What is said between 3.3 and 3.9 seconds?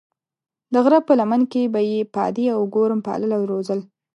او روزل.